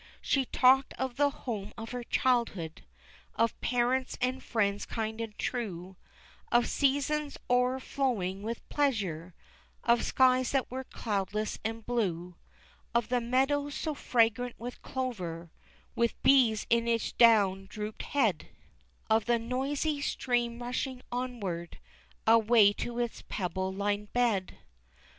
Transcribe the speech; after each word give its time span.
She 0.19 0.45
talked 0.45 0.95
of 0.95 1.17
the 1.17 1.29
home 1.29 1.73
of 1.77 1.91
her 1.91 2.03
childhood, 2.03 2.83
Of 3.35 3.61
parents 3.61 4.17
and 4.19 4.41
friends 4.43 4.83
kind 4.87 5.21
and 5.21 5.37
true, 5.37 5.95
Of 6.51 6.65
seasons 6.67 7.37
o'erflowing 7.51 8.41
with 8.41 8.67
pleasure, 8.67 9.35
Of 9.83 10.03
skies 10.03 10.49
that 10.53 10.71
were 10.71 10.85
cloudless 10.85 11.59
and 11.63 11.85
blue, 11.85 12.35
Of 12.95 13.09
the 13.09 13.21
meadows 13.21 13.75
so 13.75 13.93
fragrant 13.93 14.55
with 14.57 14.81
clover, 14.81 15.51
With 15.93 16.19
bees 16.23 16.65
in 16.71 16.87
each 16.87 17.15
down 17.19 17.67
drooping 17.67 18.07
head, 18.07 18.49
Of 19.07 19.25
the 19.27 19.37
noisy 19.37 20.01
stream 20.01 20.63
rushing 20.63 21.03
onward, 21.11 21.77
Away 22.25 22.73
to 22.73 22.97
its 22.97 23.23
pebble 23.29 23.71
lined 23.71 24.11
bed. 24.13 24.57